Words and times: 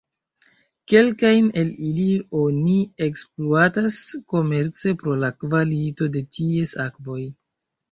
Kelkajn 0.93 1.51
el 1.63 1.69
ili 1.87 2.05
oni 2.39 2.79
ekspluatas 3.09 3.99
komerce 4.35 4.97
pro 5.05 5.21
la 5.27 5.31
kvalito 5.45 6.11
de 6.19 6.27
ties 6.39 6.77
akvoj. 6.89 7.23